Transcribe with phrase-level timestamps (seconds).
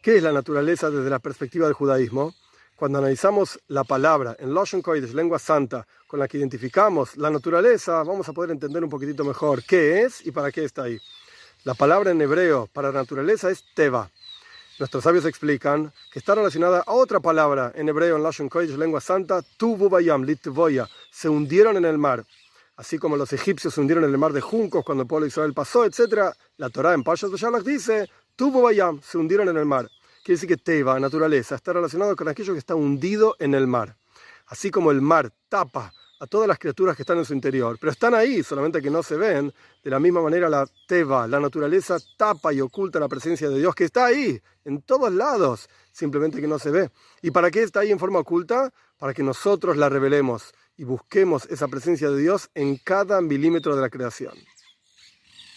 [0.00, 2.32] ¿Qué es la naturaleza desde la perspectiva del judaísmo?
[2.76, 8.04] Cuando analizamos la palabra en Lashon Kodesh, lengua santa, con la que identificamos la naturaleza,
[8.04, 11.00] vamos a poder entender un poquitito mejor qué es y para qué está ahí.
[11.64, 14.08] La palabra en hebreo para naturaleza es teva.
[14.78, 19.00] Nuestros sabios explican que está relacionada a otra palabra en hebreo en Lashon Kodesh, lengua
[19.00, 22.24] santa, tuvu bayam, litvoya, se hundieron en el mar.
[22.76, 25.30] Así como los egipcios se hundieron en el mar de juncos cuando el pueblo de
[25.30, 28.08] Israel pasó, etc., la Torah en Pashas Shalach dice,
[28.38, 29.90] tuvo bayam, se hundieron en el mar.
[30.22, 33.96] Quiere decir que teva, naturaleza, está relacionado con aquello que está hundido en el mar.
[34.46, 37.90] Así como el mar tapa a todas las criaturas que están en su interior, pero
[37.90, 39.52] están ahí, solamente que no se ven.
[39.82, 43.74] De la misma manera la teva, la naturaleza, tapa y oculta la presencia de Dios
[43.74, 46.90] que está ahí, en todos lados, simplemente que no se ve.
[47.22, 48.72] ¿Y para qué está ahí en forma oculta?
[48.98, 53.82] Para que nosotros la revelemos y busquemos esa presencia de Dios en cada milímetro de
[53.82, 54.34] la creación.